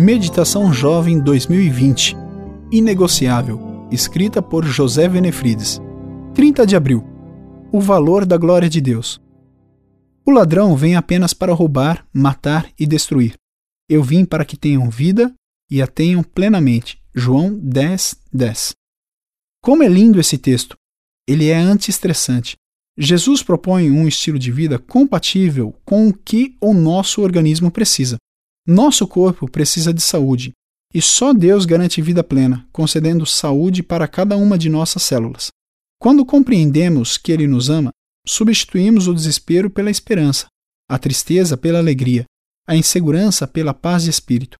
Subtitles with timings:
[0.00, 2.16] Meditação Jovem 2020
[2.70, 5.80] Inegociável, escrita por José Venefrides.
[6.36, 7.04] 30 de abril.
[7.72, 9.20] O valor da glória de Deus.
[10.24, 13.34] O ladrão vem apenas para roubar, matar e destruir.
[13.88, 15.34] Eu vim para que tenham vida
[15.68, 17.02] e a tenham plenamente.
[17.12, 18.76] João 10, 10.
[19.60, 20.76] Como é lindo esse texto!
[21.26, 22.54] Ele é anti-estressante.
[22.96, 28.16] Jesus propõe um estilo de vida compatível com o que o nosso organismo precisa.
[28.70, 30.52] Nosso corpo precisa de saúde,
[30.92, 35.48] e só Deus garante vida plena, concedendo saúde para cada uma de nossas células.
[35.98, 37.88] Quando compreendemos que Ele nos ama,
[38.26, 40.48] substituímos o desespero pela esperança,
[40.86, 42.26] a tristeza pela alegria,
[42.68, 44.58] a insegurança pela paz de espírito.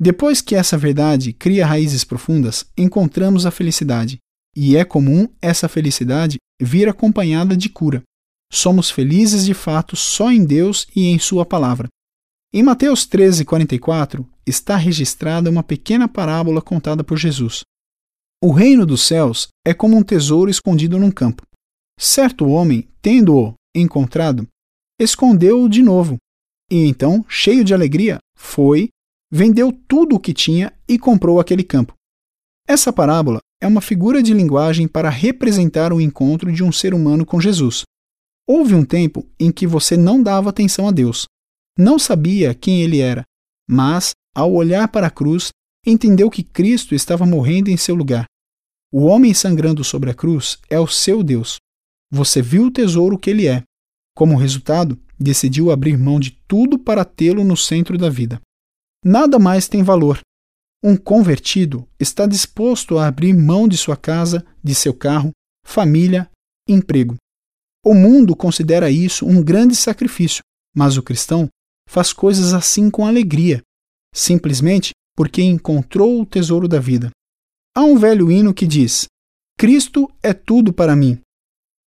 [0.00, 4.18] Depois que essa verdade cria raízes profundas, encontramos a felicidade,
[4.54, 8.04] e é comum essa felicidade vir acompanhada de cura.
[8.52, 11.88] Somos felizes de fato só em Deus e em Sua palavra.
[12.50, 17.60] Em Mateus 13:44 está registrada uma pequena parábola contada por Jesus.
[18.42, 21.42] O reino dos céus é como um tesouro escondido num campo.
[22.00, 24.48] Certo homem, tendo-o encontrado,
[24.98, 26.16] escondeu-o de novo,
[26.70, 28.88] e então, cheio de alegria, foi,
[29.30, 31.92] vendeu tudo o que tinha e comprou aquele campo.
[32.66, 37.26] Essa parábola é uma figura de linguagem para representar o encontro de um ser humano
[37.26, 37.82] com Jesus.
[38.46, 41.26] Houve um tempo em que você não dava atenção a Deus,
[41.78, 43.22] não sabia quem ele era,
[43.68, 45.50] mas, ao olhar para a cruz,
[45.86, 48.24] entendeu que Cristo estava morrendo em seu lugar.
[48.92, 51.56] O homem sangrando sobre a cruz é o seu Deus.
[52.10, 53.62] Você viu o tesouro que ele é.
[54.16, 58.40] Como resultado, decidiu abrir mão de tudo para tê-lo no centro da vida.
[59.04, 60.20] Nada mais tem valor,
[60.82, 65.32] um convertido está disposto a abrir mão de sua casa, de seu carro,
[65.64, 66.30] família,
[66.68, 67.16] emprego.
[67.84, 70.40] O mundo considera isso um grande sacrifício,
[70.76, 71.48] mas o cristão
[71.88, 73.62] faz coisas assim com alegria,
[74.14, 77.10] simplesmente porque encontrou o tesouro da vida.
[77.74, 79.06] Há um velho hino que diz:
[79.58, 81.20] Cristo é tudo para mim.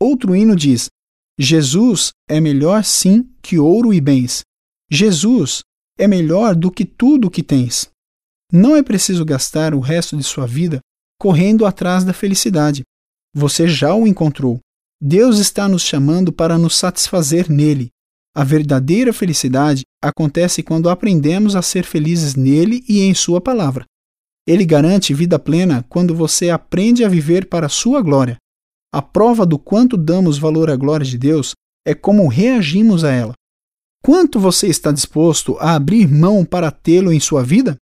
[0.00, 0.88] Outro hino diz:
[1.38, 4.42] Jesus é melhor sim que ouro e bens.
[4.90, 5.62] Jesus
[5.98, 7.88] é melhor do que tudo o que tens.
[8.52, 10.80] Não é preciso gastar o resto de sua vida
[11.18, 12.82] correndo atrás da felicidade.
[13.34, 14.60] Você já o encontrou.
[15.00, 17.90] Deus está nos chamando para nos satisfazer nele.
[18.36, 23.86] A verdadeira felicidade acontece quando aprendemos a ser felizes nele e em Sua palavra.
[24.46, 28.36] Ele garante vida plena quando você aprende a viver para a sua glória.
[28.94, 31.54] A prova do quanto damos valor à glória de Deus
[31.84, 33.32] é como reagimos a ela.
[34.04, 37.76] Quanto você está disposto a abrir mão para tê-lo em sua vida?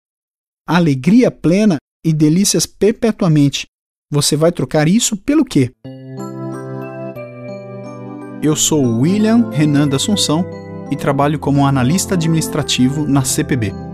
[0.67, 3.65] alegria plena e delícias perpetuamente.
[4.11, 5.71] Você vai trocar isso pelo quê?
[8.41, 10.43] Eu sou William Renan da Assunção
[10.89, 13.90] e trabalho como analista administrativo na CPB.